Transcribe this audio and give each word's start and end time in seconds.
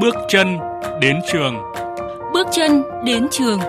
Bước 0.00 0.14
chân 0.28 0.58
đến 1.00 1.20
trường. 1.32 1.54
Bước 2.34 2.46
chân 2.52 2.82
đến 3.04 3.28
trường. 3.30 3.58
Thưa 3.58 3.64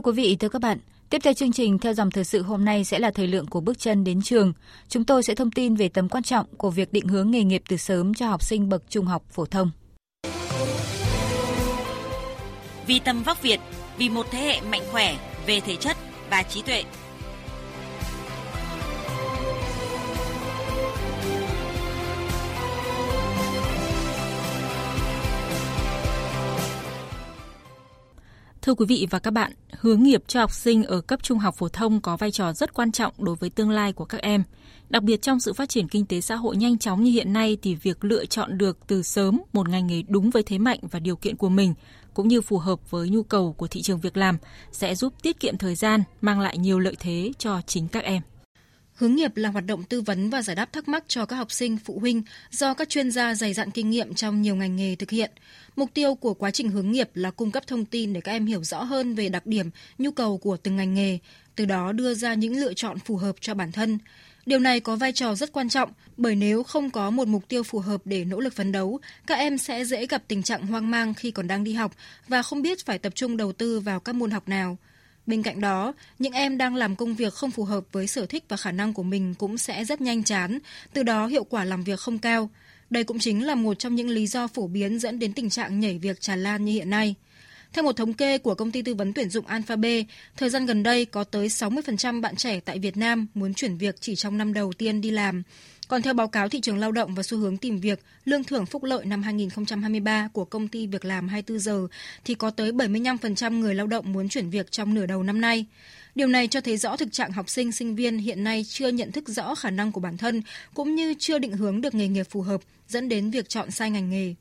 quý 0.00 0.12
vị, 0.12 0.36
thưa 0.40 0.48
các 0.48 0.62
bạn, 0.62 0.78
tiếp 1.10 1.18
theo 1.24 1.32
chương 1.32 1.52
trình 1.52 1.78
theo 1.78 1.94
dòng 1.94 2.10
thời 2.10 2.24
sự 2.24 2.42
hôm 2.42 2.64
nay 2.64 2.84
sẽ 2.84 2.98
là 2.98 3.10
thời 3.10 3.26
lượng 3.26 3.46
của 3.46 3.60
bước 3.60 3.78
chân 3.78 4.04
đến 4.04 4.22
trường. 4.22 4.52
Chúng 4.88 5.04
tôi 5.04 5.22
sẽ 5.22 5.34
thông 5.34 5.50
tin 5.50 5.74
về 5.74 5.88
tầm 5.88 6.08
quan 6.08 6.22
trọng 6.22 6.46
của 6.56 6.70
việc 6.70 6.92
định 6.92 7.08
hướng 7.08 7.30
nghề 7.30 7.44
nghiệp 7.44 7.62
từ 7.68 7.76
sớm 7.76 8.14
cho 8.14 8.28
học 8.28 8.44
sinh 8.44 8.68
bậc 8.68 8.82
trung 8.88 9.06
học 9.06 9.22
phổ 9.30 9.44
thông. 9.44 9.70
Vì 12.86 12.98
tầm 12.98 13.22
vóc 13.22 13.42
Việt, 13.42 13.60
vì 13.98 14.08
một 14.08 14.26
thế 14.30 14.38
hệ 14.38 14.60
mạnh 14.60 14.82
khỏe 14.92 15.16
về 15.46 15.60
thể 15.60 15.76
chất 15.76 15.96
và 16.30 16.42
trí 16.42 16.62
tuệ. 16.62 16.84
Thưa 28.62 28.74
quý 28.74 28.86
vị 28.88 29.06
và 29.10 29.18
các 29.18 29.30
bạn, 29.30 29.52
hướng 29.80 30.02
nghiệp 30.02 30.22
cho 30.26 30.40
học 30.40 30.52
sinh 30.52 30.84
ở 30.84 31.00
cấp 31.00 31.22
trung 31.22 31.38
học 31.38 31.54
phổ 31.58 31.68
thông 31.68 32.00
có 32.00 32.16
vai 32.16 32.30
trò 32.30 32.52
rất 32.52 32.74
quan 32.74 32.92
trọng 32.92 33.12
đối 33.18 33.36
với 33.36 33.50
tương 33.50 33.70
lai 33.70 33.92
của 33.92 34.04
các 34.04 34.20
em. 34.20 34.42
Đặc 34.90 35.02
biệt 35.02 35.22
trong 35.22 35.40
sự 35.40 35.52
phát 35.52 35.68
triển 35.68 35.88
kinh 35.88 36.06
tế 36.06 36.20
xã 36.20 36.36
hội 36.36 36.56
nhanh 36.56 36.78
chóng 36.78 37.04
như 37.04 37.10
hiện 37.10 37.32
nay 37.32 37.56
thì 37.62 37.74
việc 37.74 38.04
lựa 38.04 38.26
chọn 38.26 38.58
được 38.58 38.78
từ 38.86 39.02
sớm 39.02 39.40
một 39.52 39.68
ngành 39.68 39.86
nghề 39.86 40.02
đúng 40.08 40.30
với 40.30 40.42
thế 40.42 40.58
mạnh 40.58 40.78
và 40.90 40.98
điều 40.98 41.16
kiện 41.16 41.36
của 41.36 41.48
mình 41.48 41.74
cũng 42.14 42.28
như 42.28 42.40
phù 42.40 42.58
hợp 42.58 42.90
với 42.90 43.08
nhu 43.08 43.22
cầu 43.22 43.52
của 43.52 43.66
thị 43.66 43.82
trường 43.82 44.00
việc 44.00 44.16
làm 44.16 44.38
sẽ 44.72 44.94
giúp 44.94 45.14
tiết 45.22 45.40
kiệm 45.40 45.58
thời 45.58 45.74
gian, 45.74 46.02
mang 46.20 46.40
lại 46.40 46.58
nhiều 46.58 46.78
lợi 46.78 46.96
thế 47.00 47.32
cho 47.38 47.60
chính 47.66 47.88
các 47.88 48.04
em. 48.04 48.22
Hướng 48.94 49.14
nghiệp 49.14 49.36
là 49.36 49.48
hoạt 49.48 49.66
động 49.66 49.82
tư 49.84 50.00
vấn 50.00 50.30
và 50.30 50.42
giải 50.42 50.56
đáp 50.56 50.72
thắc 50.72 50.88
mắc 50.88 51.04
cho 51.08 51.26
các 51.26 51.36
học 51.36 51.52
sinh, 51.52 51.76
phụ 51.84 51.98
huynh 51.98 52.22
do 52.50 52.74
các 52.74 52.88
chuyên 52.88 53.10
gia 53.10 53.34
dày 53.34 53.54
dặn 53.54 53.70
kinh 53.70 53.90
nghiệm 53.90 54.14
trong 54.14 54.42
nhiều 54.42 54.56
ngành 54.56 54.76
nghề 54.76 54.96
thực 54.96 55.10
hiện. 55.10 55.30
Mục 55.76 55.90
tiêu 55.94 56.14
của 56.14 56.34
quá 56.34 56.50
trình 56.50 56.70
hướng 56.70 56.92
nghiệp 56.92 57.10
là 57.14 57.30
cung 57.30 57.50
cấp 57.50 57.66
thông 57.66 57.84
tin 57.84 58.12
để 58.12 58.20
các 58.20 58.32
em 58.32 58.46
hiểu 58.46 58.64
rõ 58.64 58.82
hơn 58.82 59.14
về 59.14 59.28
đặc 59.28 59.46
điểm, 59.46 59.70
nhu 59.98 60.10
cầu 60.10 60.38
của 60.38 60.56
từng 60.56 60.76
ngành 60.76 60.94
nghề, 60.94 61.18
từ 61.56 61.64
đó 61.64 61.92
đưa 61.92 62.14
ra 62.14 62.34
những 62.34 62.56
lựa 62.56 62.74
chọn 62.74 62.98
phù 62.98 63.16
hợp 63.16 63.36
cho 63.40 63.54
bản 63.54 63.72
thân. 63.72 63.98
Điều 64.46 64.58
này 64.58 64.80
có 64.80 64.96
vai 64.96 65.12
trò 65.12 65.34
rất 65.34 65.52
quan 65.52 65.68
trọng 65.68 65.92
bởi 66.16 66.36
nếu 66.36 66.62
không 66.62 66.90
có 66.90 67.10
một 67.10 67.28
mục 67.28 67.48
tiêu 67.48 67.62
phù 67.62 67.78
hợp 67.78 68.00
để 68.04 68.24
nỗ 68.24 68.40
lực 68.40 68.54
phấn 68.54 68.72
đấu, 68.72 69.00
các 69.26 69.34
em 69.34 69.58
sẽ 69.58 69.84
dễ 69.84 70.06
gặp 70.06 70.22
tình 70.28 70.42
trạng 70.42 70.66
hoang 70.66 70.90
mang 70.90 71.14
khi 71.14 71.30
còn 71.30 71.46
đang 71.46 71.64
đi 71.64 71.72
học 71.72 71.92
và 72.28 72.42
không 72.42 72.62
biết 72.62 72.86
phải 72.86 72.98
tập 72.98 73.12
trung 73.14 73.36
đầu 73.36 73.52
tư 73.52 73.80
vào 73.80 74.00
các 74.00 74.14
môn 74.14 74.30
học 74.30 74.48
nào. 74.48 74.78
Bên 75.26 75.42
cạnh 75.42 75.60
đó, 75.60 75.92
những 76.18 76.32
em 76.32 76.58
đang 76.58 76.74
làm 76.74 76.96
công 76.96 77.14
việc 77.14 77.32
không 77.32 77.50
phù 77.50 77.64
hợp 77.64 77.84
với 77.92 78.06
sở 78.06 78.26
thích 78.26 78.44
và 78.48 78.56
khả 78.56 78.72
năng 78.72 78.92
của 78.92 79.02
mình 79.02 79.34
cũng 79.34 79.58
sẽ 79.58 79.84
rất 79.84 80.00
nhanh 80.00 80.24
chán, 80.24 80.58
từ 80.92 81.02
đó 81.02 81.26
hiệu 81.26 81.44
quả 81.44 81.64
làm 81.64 81.84
việc 81.84 82.00
không 82.00 82.18
cao. 82.18 82.50
Đây 82.90 83.04
cũng 83.04 83.18
chính 83.18 83.46
là 83.46 83.54
một 83.54 83.78
trong 83.78 83.94
những 83.94 84.08
lý 84.08 84.26
do 84.26 84.46
phổ 84.46 84.66
biến 84.66 84.98
dẫn 84.98 85.18
đến 85.18 85.32
tình 85.32 85.50
trạng 85.50 85.80
nhảy 85.80 85.98
việc 85.98 86.20
tràn 86.20 86.42
lan 86.42 86.64
như 86.64 86.72
hiện 86.72 86.90
nay. 86.90 87.14
Theo 87.74 87.84
một 87.84 87.96
thống 87.96 88.14
kê 88.14 88.38
của 88.38 88.54
công 88.54 88.70
ty 88.70 88.82
tư 88.82 88.94
vấn 88.94 89.12
tuyển 89.12 89.30
dụng 89.30 89.46
Alphabet, 89.46 90.06
thời 90.36 90.50
gian 90.50 90.66
gần 90.66 90.82
đây 90.82 91.04
có 91.04 91.24
tới 91.24 91.48
60% 91.48 92.20
bạn 92.20 92.36
trẻ 92.36 92.60
tại 92.60 92.78
Việt 92.78 92.96
Nam 92.96 93.26
muốn 93.34 93.54
chuyển 93.54 93.76
việc 93.76 93.96
chỉ 94.00 94.16
trong 94.16 94.38
năm 94.38 94.54
đầu 94.54 94.72
tiên 94.72 95.00
đi 95.00 95.10
làm. 95.10 95.42
Còn 95.88 96.02
theo 96.02 96.14
báo 96.14 96.28
cáo 96.28 96.48
thị 96.48 96.60
trường 96.60 96.78
lao 96.78 96.92
động 96.92 97.14
và 97.14 97.22
xu 97.22 97.38
hướng 97.38 97.56
tìm 97.56 97.80
việc, 97.80 98.00
lương 98.24 98.44
thưởng 98.44 98.66
phúc 98.66 98.84
lợi 98.84 99.04
năm 99.04 99.22
2023 99.22 100.28
của 100.32 100.44
công 100.44 100.68
ty 100.68 100.86
Việc 100.86 101.04
làm 101.04 101.28
24 101.28 101.60
giờ 101.60 101.86
thì 102.24 102.34
có 102.34 102.50
tới 102.50 102.72
75% 102.72 103.58
người 103.58 103.74
lao 103.74 103.86
động 103.86 104.12
muốn 104.12 104.28
chuyển 104.28 104.50
việc 104.50 104.70
trong 104.70 104.94
nửa 104.94 105.06
đầu 105.06 105.22
năm 105.22 105.40
nay. 105.40 105.66
Điều 106.14 106.26
này 106.28 106.48
cho 106.48 106.60
thấy 106.60 106.76
rõ 106.76 106.96
thực 106.96 107.12
trạng 107.12 107.32
học 107.32 107.50
sinh, 107.50 107.72
sinh 107.72 107.96
viên 107.96 108.18
hiện 108.18 108.44
nay 108.44 108.64
chưa 108.68 108.88
nhận 108.88 109.12
thức 109.12 109.28
rõ 109.28 109.54
khả 109.54 109.70
năng 109.70 109.92
của 109.92 110.00
bản 110.00 110.16
thân 110.16 110.42
cũng 110.74 110.94
như 110.94 111.14
chưa 111.18 111.38
định 111.38 111.52
hướng 111.52 111.80
được 111.80 111.94
nghề 111.94 112.08
nghiệp 112.08 112.26
phù 112.30 112.42
hợp, 112.42 112.60
dẫn 112.88 113.08
đến 113.08 113.30
việc 113.30 113.48
chọn 113.48 113.70
sai 113.70 113.90
ngành 113.90 114.10
nghề. 114.10 114.34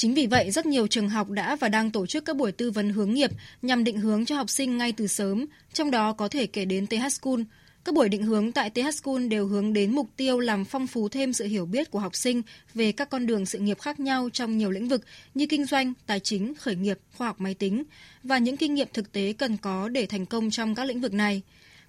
Chính 0.00 0.14
vì 0.14 0.26
vậy, 0.26 0.50
rất 0.50 0.66
nhiều 0.66 0.86
trường 0.86 1.08
học 1.08 1.30
đã 1.30 1.56
và 1.56 1.68
đang 1.68 1.90
tổ 1.90 2.06
chức 2.06 2.24
các 2.24 2.36
buổi 2.36 2.52
tư 2.52 2.70
vấn 2.70 2.90
hướng 2.90 3.14
nghiệp 3.14 3.30
nhằm 3.62 3.84
định 3.84 3.98
hướng 3.98 4.24
cho 4.24 4.36
học 4.36 4.50
sinh 4.50 4.78
ngay 4.78 4.92
từ 4.92 5.06
sớm, 5.06 5.46
trong 5.72 5.90
đó 5.90 6.12
có 6.12 6.28
thể 6.28 6.46
kể 6.46 6.64
đến 6.64 6.86
TH 6.86 7.08
School. 7.10 7.40
Các 7.84 7.94
buổi 7.94 8.08
định 8.08 8.22
hướng 8.22 8.52
tại 8.52 8.70
TH 8.70 8.94
School 9.02 9.28
đều 9.28 9.46
hướng 9.46 9.72
đến 9.72 9.94
mục 9.94 10.08
tiêu 10.16 10.38
làm 10.38 10.64
phong 10.64 10.86
phú 10.86 11.08
thêm 11.08 11.32
sự 11.32 11.44
hiểu 11.44 11.66
biết 11.66 11.90
của 11.90 11.98
học 11.98 12.16
sinh 12.16 12.42
về 12.74 12.92
các 12.92 13.10
con 13.10 13.26
đường 13.26 13.46
sự 13.46 13.58
nghiệp 13.58 13.80
khác 13.80 14.00
nhau 14.00 14.28
trong 14.32 14.58
nhiều 14.58 14.70
lĩnh 14.70 14.88
vực 14.88 15.02
như 15.34 15.46
kinh 15.46 15.64
doanh, 15.64 15.92
tài 16.06 16.20
chính, 16.20 16.54
khởi 16.54 16.76
nghiệp, 16.76 16.98
khoa 17.16 17.26
học 17.26 17.40
máy 17.40 17.54
tính 17.54 17.84
và 18.22 18.38
những 18.38 18.56
kinh 18.56 18.74
nghiệm 18.74 18.88
thực 18.92 19.12
tế 19.12 19.32
cần 19.38 19.56
có 19.56 19.88
để 19.88 20.06
thành 20.06 20.26
công 20.26 20.50
trong 20.50 20.74
các 20.74 20.84
lĩnh 20.84 21.00
vực 21.00 21.12
này. 21.12 21.42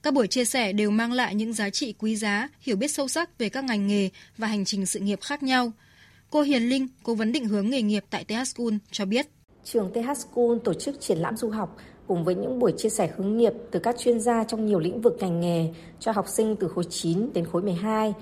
Các 0.03 0.13
buổi 0.13 0.27
chia 0.27 0.45
sẻ 0.45 0.73
đều 0.73 0.91
mang 0.91 1.11
lại 1.11 1.35
những 1.35 1.53
giá 1.53 1.69
trị 1.69 1.93
quý 1.97 2.15
giá, 2.15 2.49
hiểu 2.61 2.75
biết 2.75 2.91
sâu 2.91 3.07
sắc 3.07 3.37
về 3.37 3.49
các 3.49 3.63
ngành 3.63 3.87
nghề 3.87 4.09
và 4.37 4.47
hành 4.47 4.65
trình 4.65 4.85
sự 4.85 4.99
nghiệp 4.99 5.21
khác 5.21 5.43
nhau– 5.43 5.71
Cô 6.31 6.41
Hiền 6.41 6.69
Linh, 6.69 6.87
cố 7.03 7.15
vấn 7.15 7.31
định 7.31 7.45
hướng 7.45 7.69
nghề 7.69 7.81
nghiệp 7.81 8.03
tại 8.09 8.25
TH 8.25 8.33
School 8.45 8.73
cho 8.91 9.05
biết. 9.05 9.27
Trường 9.63 9.91
TH 9.93 10.17
School 10.17 10.57
tổ 10.63 10.73
chức 10.73 10.99
triển 10.99 11.17
lãm 11.17 11.37
du 11.37 11.49
học 11.49 11.77
cùng 12.07 12.23
với 12.23 12.35
những 12.35 12.59
buổi 12.59 12.73
chia 12.77 12.89
sẻ 12.89 13.11
hướng 13.17 13.37
nghiệp 13.37 13.53
từ 13.71 13.79
các 13.79 13.95
chuyên 13.99 14.19
gia 14.19 14.43
trong 14.43 14.65
nhiều 14.65 14.79
lĩnh 14.79 15.01
vực 15.01 15.17
ngành 15.19 15.39
nghề 15.39 15.73
cho 15.99 16.11
học 16.11 16.27
sinh 16.27 16.55
từ 16.55 16.67
khối 16.67 16.83
9 16.83 17.33
đến 17.33 17.45
khối 17.45 17.61
12 17.61 18.13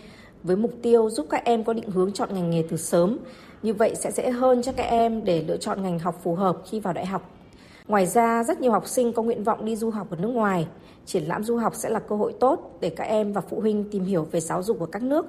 với 0.43 0.55
mục 0.55 0.71
tiêu 0.81 1.09
giúp 1.09 1.27
các 1.29 1.45
em 1.45 1.63
có 1.63 1.73
định 1.73 1.89
hướng 1.89 2.11
chọn 2.13 2.29
ngành 2.33 2.49
nghề 2.49 2.63
từ 2.69 2.77
sớm. 2.77 3.19
Như 3.63 3.73
vậy 3.73 3.95
sẽ 3.95 4.11
dễ 4.11 4.29
hơn 4.29 4.61
cho 4.61 4.71
các 4.71 4.83
em 4.83 5.23
để 5.23 5.43
lựa 5.47 5.57
chọn 5.57 5.83
ngành 5.83 5.99
học 5.99 6.19
phù 6.23 6.35
hợp 6.35 6.57
khi 6.69 6.79
vào 6.79 6.93
đại 6.93 7.05
học. 7.05 7.35
Ngoài 7.87 8.05
ra, 8.05 8.43
rất 8.43 8.61
nhiều 8.61 8.71
học 8.71 8.87
sinh 8.87 9.13
có 9.13 9.23
nguyện 9.23 9.43
vọng 9.43 9.65
đi 9.65 9.75
du 9.75 9.89
học 9.89 10.11
ở 10.11 10.17
nước 10.17 10.27
ngoài. 10.27 10.67
Triển 11.05 11.23
lãm 11.23 11.43
du 11.43 11.57
học 11.57 11.75
sẽ 11.75 11.89
là 11.89 11.99
cơ 11.99 12.15
hội 12.15 12.33
tốt 12.39 12.77
để 12.81 12.89
các 12.89 13.03
em 13.03 13.33
và 13.33 13.41
phụ 13.41 13.59
huynh 13.59 13.89
tìm 13.91 14.03
hiểu 14.03 14.27
về 14.31 14.39
giáo 14.39 14.63
dục 14.63 14.79
của 14.79 14.85
các 14.85 15.03
nước, 15.03 15.25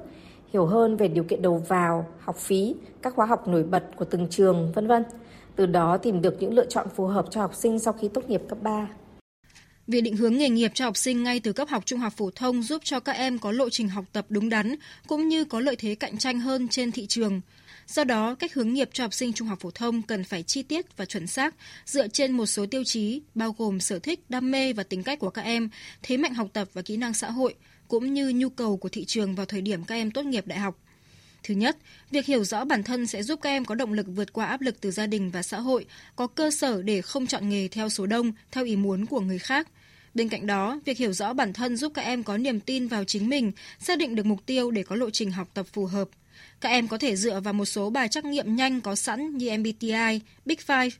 hiểu 0.52 0.66
hơn 0.66 0.96
về 0.96 1.08
điều 1.08 1.24
kiện 1.24 1.42
đầu 1.42 1.56
vào, 1.68 2.06
học 2.20 2.36
phí, 2.36 2.74
các 3.02 3.14
khóa 3.14 3.26
học 3.26 3.48
nổi 3.48 3.62
bật 3.62 3.84
của 3.96 4.04
từng 4.04 4.26
trường, 4.28 4.72
vân 4.72 4.86
vân. 4.86 5.04
Từ 5.56 5.66
đó 5.66 5.96
tìm 5.96 6.22
được 6.22 6.36
những 6.40 6.54
lựa 6.54 6.66
chọn 6.66 6.88
phù 6.88 7.06
hợp 7.06 7.26
cho 7.30 7.40
học 7.40 7.54
sinh 7.54 7.78
sau 7.78 7.92
khi 7.92 8.08
tốt 8.08 8.24
nghiệp 8.28 8.42
cấp 8.48 8.58
3. 8.62 8.88
Việc 9.90 10.00
định 10.00 10.16
hướng 10.16 10.38
nghề 10.38 10.48
nghiệp 10.48 10.70
cho 10.74 10.84
học 10.84 10.96
sinh 10.96 11.22
ngay 11.22 11.40
từ 11.40 11.52
cấp 11.52 11.68
học 11.68 11.86
trung 11.86 12.00
học 12.00 12.12
phổ 12.16 12.30
thông 12.30 12.62
giúp 12.62 12.82
cho 12.84 13.00
các 13.00 13.12
em 13.12 13.38
có 13.38 13.52
lộ 13.52 13.70
trình 13.70 13.88
học 13.88 14.04
tập 14.12 14.26
đúng 14.28 14.48
đắn 14.48 14.74
cũng 15.06 15.28
như 15.28 15.44
có 15.44 15.60
lợi 15.60 15.76
thế 15.76 15.94
cạnh 15.94 16.18
tranh 16.18 16.40
hơn 16.40 16.68
trên 16.68 16.92
thị 16.92 17.06
trường. 17.06 17.40
Do 17.86 18.04
đó, 18.04 18.34
cách 18.34 18.54
hướng 18.54 18.72
nghiệp 18.72 18.90
cho 18.92 19.04
học 19.04 19.14
sinh 19.14 19.32
trung 19.32 19.48
học 19.48 19.60
phổ 19.60 19.70
thông 19.70 20.02
cần 20.02 20.24
phải 20.24 20.42
chi 20.42 20.62
tiết 20.62 20.96
và 20.96 21.04
chuẩn 21.04 21.26
xác, 21.26 21.54
dựa 21.84 22.08
trên 22.08 22.32
một 22.32 22.46
số 22.46 22.66
tiêu 22.66 22.84
chí 22.84 23.20
bao 23.34 23.54
gồm 23.58 23.80
sở 23.80 23.98
thích, 23.98 24.20
đam 24.28 24.50
mê 24.50 24.72
và 24.72 24.82
tính 24.82 25.02
cách 25.02 25.18
của 25.18 25.30
các 25.30 25.42
em, 25.42 25.68
thế 26.02 26.16
mạnh 26.16 26.34
học 26.34 26.48
tập 26.52 26.68
và 26.72 26.82
kỹ 26.82 26.96
năng 26.96 27.14
xã 27.14 27.30
hội, 27.30 27.54
cũng 27.88 28.14
như 28.14 28.28
nhu 28.28 28.48
cầu 28.48 28.76
của 28.76 28.88
thị 28.88 29.04
trường 29.04 29.34
vào 29.34 29.46
thời 29.46 29.60
điểm 29.60 29.84
các 29.84 29.94
em 29.94 30.10
tốt 30.10 30.22
nghiệp 30.22 30.46
đại 30.46 30.58
học. 30.58 30.78
Thứ 31.42 31.54
nhất, 31.54 31.76
việc 32.10 32.26
hiểu 32.26 32.44
rõ 32.44 32.64
bản 32.64 32.82
thân 32.82 33.06
sẽ 33.06 33.22
giúp 33.22 33.40
các 33.42 33.50
em 33.50 33.64
có 33.64 33.74
động 33.74 33.92
lực 33.92 34.06
vượt 34.14 34.32
qua 34.32 34.46
áp 34.46 34.60
lực 34.60 34.80
từ 34.80 34.90
gia 34.90 35.06
đình 35.06 35.30
và 35.30 35.42
xã 35.42 35.60
hội, 35.60 35.86
có 36.16 36.26
cơ 36.26 36.50
sở 36.50 36.82
để 36.82 37.02
không 37.02 37.26
chọn 37.26 37.48
nghề 37.48 37.68
theo 37.68 37.88
số 37.88 38.06
đông, 38.06 38.32
theo 38.52 38.64
ý 38.64 38.76
muốn 38.76 39.06
của 39.06 39.20
người 39.20 39.38
khác. 39.38 39.68
Bên 40.14 40.28
cạnh 40.28 40.46
đó, 40.46 40.80
việc 40.84 40.98
hiểu 40.98 41.12
rõ 41.12 41.32
bản 41.32 41.52
thân 41.52 41.76
giúp 41.76 41.92
các 41.94 42.02
em 42.02 42.22
có 42.22 42.36
niềm 42.36 42.60
tin 42.60 42.88
vào 42.88 43.04
chính 43.04 43.28
mình, 43.28 43.52
xác 43.78 43.98
định 43.98 44.14
được 44.14 44.26
mục 44.26 44.46
tiêu 44.46 44.70
để 44.70 44.82
có 44.82 44.96
lộ 44.96 45.10
trình 45.10 45.30
học 45.30 45.48
tập 45.54 45.66
phù 45.72 45.86
hợp. 45.86 46.08
Các 46.60 46.68
em 46.68 46.88
có 46.88 46.98
thể 46.98 47.16
dựa 47.16 47.40
vào 47.40 47.54
một 47.54 47.64
số 47.64 47.90
bài 47.90 48.08
trắc 48.08 48.24
nghiệm 48.24 48.56
nhanh 48.56 48.80
có 48.80 48.94
sẵn 48.94 49.36
như 49.36 49.58
MBTI, 49.58 50.20
Big 50.44 50.58
Five 50.66 50.90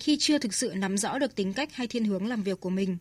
khi 0.00 0.16
chưa 0.20 0.38
thực 0.38 0.54
sự 0.54 0.72
nắm 0.76 0.98
rõ 0.98 1.18
được 1.18 1.34
tính 1.34 1.52
cách 1.52 1.72
hay 1.72 1.86
thiên 1.86 2.04
hướng 2.04 2.26
làm 2.26 2.42
việc 2.42 2.60
của 2.60 2.70
mình. 2.70 2.96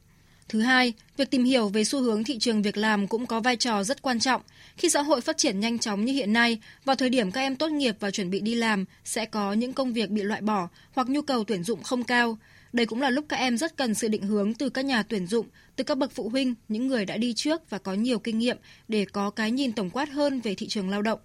Thứ 0.50 0.62
hai, 0.62 0.94
việc 1.18 1.32
tìm 1.32 1.44
hiểu 1.44 1.70
về 1.70 1.84
xu 1.84 2.02
hướng 2.02 2.24
thị 2.24 2.38
trường 2.40 2.62
việc 2.62 2.78
làm 2.78 3.08
cũng 3.08 3.26
có 3.26 3.40
vai 3.40 3.56
trò 3.56 3.84
rất 3.84 4.02
quan 4.02 4.20
trọng. 4.20 4.42
Khi 4.78 4.90
xã 4.90 5.02
hội 5.02 5.22
phát 5.22 5.38
triển 5.38 5.60
nhanh 5.60 5.80
chóng 5.80 6.06
như 6.06 6.14
hiện 6.14 6.34
nay, 6.34 6.60
vào 6.86 6.96
thời 6.96 7.10
điểm 7.10 7.32
các 7.32 7.42
em 7.42 7.56
tốt 7.56 7.72
nghiệp 7.72 7.96
và 8.00 8.12
chuẩn 8.12 8.30
bị 8.30 8.40
đi 8.40 8.56
làm, 8.56 8.86
sẽ 9.04 9.26
có 9.26 9.54
những 9.54 9.74
công 9.74 9.94
việc 9.94 10.10
bị 10.10 10.22
loại 10.22 10.42
bỏ 10.42 10.68
hoặc 10.94 11.10
nhu 11.10 11.22
cầu 11.22 11.44
tuyển 11.44 11.64
dụng 11.64 11.84
không 11.84 12.04
cao. 12.04 12.38
Đây 12.76 12.86
cũng 12.86 13.02
là 13.02 13.10
lúc 13.10 13.26
các 13.30 13.38
em 13.38 13.58
rất 13.58 13.78
cần 13.78 13.94
sự 13.94 14.08
định 14.08 14.22
hướng 14.22 14.54
từ 14.54 14.70
các 14.70 14.86
nhà 14.86 15.04
tuyển 15.04 15.28
dụng, 15.28 15.48
từ 15.76 15.84
các 15.84 15.98
bậc 15.98 16.12
phụ 16.12 16.30
huynh, 16.30 16.56
những 16.70 16.88
người 16.88 17.06
đã 17.06 17.18
đi 17.18 17.34
trước 17.34 17.70
và 17.70 17.78
có 17.78 17.94
nhiều 17.94 18.20
kinh 18.20 18.40
nghiệm 18.40 18.58
để 18.88 19.06
có 19.06 19.30
cái 19.30 19.52
nhìn 19.52 19.72
tổng 19.72 19.90
quát 19.90 20.10
hơn 20.10 20.42
về 20.42 20.56
thị 20.56 20.68
trường 20.68 20.90
lao 20.90 21.02
động. 21.02 21.20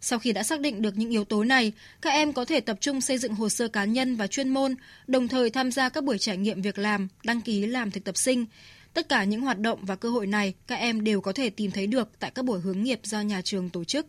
Sau 0.00 0.18
khi 0.18 0.32
đã 0.32 0.42
xác 0.42 0.60
định 0.60 0.82
được 0.82 0.96
những 0.96 1.10
yếu 1.10 1.24
tố 1.24 1.44
này, 1.44 1.72
các 2.02 2.10
em 2.10 2.32
có 2.32 2.44
thể 2.44 2.60
tập 2.60 2.76
trung 2.80 3.00
xây 3.00 3.18
dựng 3.18 3.34
hồ 3.34 3.48
sơ 3.48 3.68
cá 3.68 3.84
nhân 3.84 4.16
và 4.16 4.26
chuyên 4.26 4.48
môn, 4.48 4.74
đồng 5.06 5.28
thời 5.28 5.50
tham 5.50 5.70
gia 5.70 5.88
các 5.88 6.04
buổi 6.04 6.18
trải 6.18 6.36
nghiệm 6.36 6.62
việc 6.62 6.78
làm, 6.78 7.08
đăng 7.24 7.40
ký 7.40 7.66
làm 7.66 7.90
thực 7.90 8.04
tập 8.04 8.16
sinh. 8.16 8.46
Tất 8.94 9.08
cả 9.08 9.24
những 9.24 9.40
hoạt 9.40 9.58
động 9.58 9.84
và 9.84 9.96
cơ 9.96 10.10
hội 10.10 10.26
này 10.26 10.54
các 10.66 10.76
em 10.76 11.04
đều 11.04 11.20
có 11.20 11.32
thể 11.32 11.50
tìm 11.50 11.70
thấy 11.70 11.86
được 11.86 12.08
tại 12.18 12.30
các 12.34 12.44
buổi 12.44 12.60
hướng 12.60 12.82
nghiệp 12.82 13.00
do 13.02 13.20
nhà 13.20 13.40
trường 13.42 13.70
tổ 13.70 13.84
chức. 13.84 14.06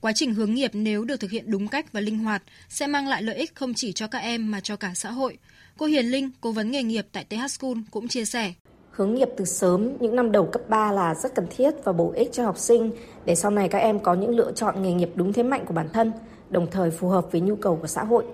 Quá 0.00 0.12
trình 0.12 0.34
hướng 0.34 0.54
nghiệp 0.54 0.70
nếu 0.74 1.04
được 1.04 1.20
thực 1.20 1.30
hiện 1.30 1.50
đúng 1.50 1.68
cách 1.68 1.92
và 1.92 2.00
linh 2.00 2.18
hoạt 2.18 2.42
sẽ 2.68 2.86
mang 2.86 3.08
lại 3.08 3.22
lợi 3.22 3.36
ích 3.36 3.54
không 3.54 3.74
chỉ 3.74 3.92
cho 3.92 4.06
các 4.06 4.18
em 4.18 4.50
mà 4.50 4.60
cho 4.60 4.76
cả 4.76 4.92
xã 4.94 5.10
hội. 5.10 5.38
Cô 5.78 5.86
Hiền 5.86 6.06
Linh, 6.06 6.30
cố 6.40 6.52
vấn 6.52 6.70
nghề 6.70 6.82
nghiệp 6.82 7.06
tại 7.12 7.24
TH 7.24 7.50
School 7.50 7.78
cũng 7.90 8.08
chia 8.08 8.24
sẻ. 8.24 8.52
Hướng 8.90 9.14
nghiệp 9.14 9.28
từ 9.36 9.44
sớm 9.44 9.96
những 10.00 10.16
năm 10.16 10.32
đầu 10.32 10.48
cấp 10.52 10.62
3 10.68 10.92
là 10.92 11.14
rất 11.14 11.34
cần 11.34 11.46
thiết 11.56 11.70
và 11.84 11.92
bổ 11.92 12.12
ích 12.16 12.32
cho 12.32 12.44
học 12.44 12.58
sinh 12.58 12.90
để 13.24 13.34
sau 13.34 13.50
này 13.50 13.68
các 13.68 13.78
em 13.78 13.98
có 13.98 14.14
những 14.14 14.36
lựa 14.36 14.52
chọn 14.52 14.82
nghề 14.82 14.92
nghiệp 14.92 15.10
đúng 15.14 15.32
thế 15.32 15.42
mạnh 15.42 15.64
của 15.66 15.74
bản 15.74 15.88
thân, 15.92 16.12
đồng 16.50 16.70
thời 16.70 16.90
phù 16.90 17.08
hợp 17.08 17.32
với 17.32 17.40
nhu 17.40 17.56
cầu 17.56 17.76
của 17.76 17.86
xã 17.86 18.04
hội. 18.04 18.24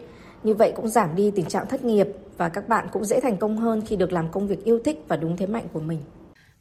Như 0.43 0.55
vậy 0.55 0.73
cũng 0.77 0.89
giảm 0.89 1.17
đi 1.17 1.31
tình 1.35 1.47
trạng 1.47 1.67
thất 1.67 1.85
nghiệp 1.85 2.07
và 2.37 2.49
các 2.49 2.69
bạn 2.69 2.87
cũng 2.93 3.05
dễ 3.05 3.21
thành 3.21 3.37
công 3.37 3.57
hơn 3.57 3.83
khi 3.87 3.97
được 3.97 4.13
làm 4.13 4.29
công 4.33 4.49
việc 4.49 4.65
yêu 4.65 4.81
thích 4.85 4.99
và 5.09 5.17
đúng 5.17 5.37
thế 5.37 5.47
mạnh 5.47 5.67
của 5.73 5.81
mình. 5.81 5.99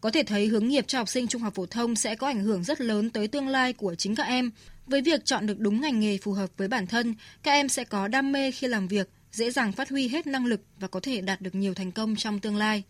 Có 0.01 0.11
thể 0.11 0.23
thấy 0.23 0.47
hướng 0.47 0.67
nghiệp 0.67 0.85
cho 0.87 0.97
học 0.97 1.09
sinh 1.09 1.27
trung 1.27 1.41
học 1.41 1.53
phổ 1.55 1.65
thông 1.65 1.95
sẽ 1.95 2.15
có 2.15 2.27
ảnh 2.27 2.43
hưởng 2.43 2.63
rất 2.63 2.81
lớn 2.81 3.09
tới 3.09 3.27
tương 3.27 3.47
lai 3.47 3.73
của 3.73 3.95
chính 3.95 4.15
các 4.15 4.27
em. 4.27 4.51
Với 4.87 5.01
việc 5.01 5.25
chọn 5.25 5.47
được 5.47 5.59
đúng 5.59 5.81
ngành 5.81 5.99
nghề 5.99 6.17
phù 6.17 6.31
hợp 6.31 6.49
với 6.57 6.67
bản 6.67 6.87
thân, 6.87 7.15
các 7.43 7.51
em 7.51 7.69
sẽ 7.69 7.83
có 7.83 8.07
đam 8.07 8.31
mê 8.31 8.51
khi 8.51 8.67
làm 8.67 8.87
việc, 8.87 9.09
dễ 9.31 9.51
dàng 9.51 9.71
phát 9.71 9.89
huy 9.89 10.07
hết 10.07 10.27
năng 10.27 10.45
lực 10.45 10.61
và 10.79 10.87
có 10.87 10.99
thể 10.99 11.21
đạt 11.21 11.41
được 11.41 11.55
nhiều 11.55 11.73
thành 11.73 11.91
công 11.91 12.15
trong 12.15 12.39
tương 12.39 12.55
lai. 12.55 12.83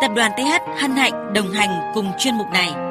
Tập 0.00 0.10
đoàn 0.16 0.32
TH 0.36 0.80
hân 0.80 0.90
hạnh, 0.90 1.32
đồng 1.34 1.50
hành 1.50 1.92
cùng 1.94 2.12
chuyên 2.18 2.34
mục 2.34 2.46
này. 2.52 2.87